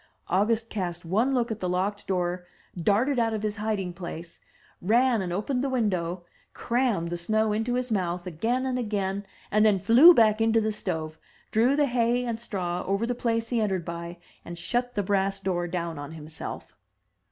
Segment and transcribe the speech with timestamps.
[0.29, 4.39] August cast one look at the locked door, darted out of his hiding place,
[4.81, 9.63] ran and opened the window,, crammed the snow into his mouth again and again, and
[9.63, 11.19] then flew back into the stove,
[11.51, 15.39] drew the hay and straw over the place he entered by, and shut the brass
[15.39, 16.73] door down on himself.